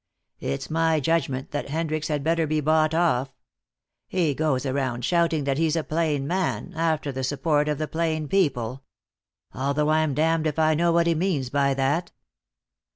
It's 0.39 0.71
my 0.71 0.99
judgment 0.99 1.51
that 1.51 1.69
Hendricks 1.69 2.07
had 2.07 2.23
better 2.23 2.47
be 2.47 2.59
bought 2.59 2.95
off. 2.95 3.35
He 4.07 4.33
goes 4.33 4.65
around 4.65 5.05
shouting 5.05 5.43
that 5.43 5.59
he's 5.59 5.75
a 5.75 5.83
plain 5.83 6.25
man, 6.25 6.73
after 6.75 7.11
the 7.11 7.23
support 7.23 7.67
of 7.69 7.77
the 7.77 7.87
plain 7.87 8.27
people. 8.27 8.83
Although 9.53 9.89
I'm 9.89 10.15
damned 10.15 10.47
if 10.47 10.57
I 10.57 10.73
know 10.73 10.91
what 10.91 11.05
he 11.05 11.13
means 11.13 11.51
by 11.51 11.75
that." 11.75 12.11